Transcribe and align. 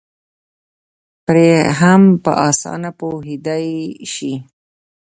پرې 1.25 1.49
هم 1.79 2.01
په 2.23 2.31
اسانه 2.49 2.89
پوهېدی 2.99 3.69
شي 4.13 4.33